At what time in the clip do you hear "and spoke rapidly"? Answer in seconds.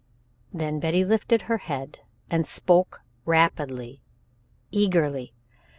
2.27-4.01